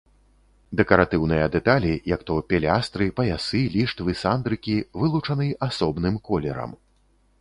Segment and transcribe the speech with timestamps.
[0.77, 6.71] Дэкаратыўныя дэталі, як то пілястры, паясы, ліштвы, сандрыкі, вылучаны асобным колерам.